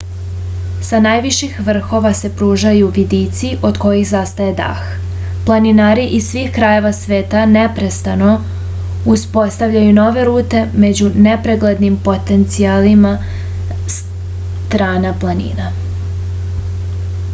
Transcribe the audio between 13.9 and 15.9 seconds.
strana planine